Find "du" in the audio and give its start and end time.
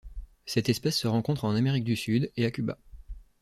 1.83-1.95